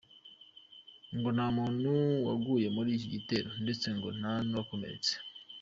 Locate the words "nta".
1.35-1.47, 4.19-4.33